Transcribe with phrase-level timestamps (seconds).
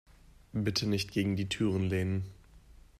[0.53, 2.25] Bitte nicht gegen die Türen lehnen.